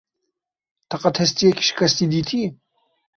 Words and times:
Te 0.89 0.97
qet 1.03 1.15
hestiyekî 1.23 1.63
şikesti 1.69 2.05
dîtiyî? 2.13 2.47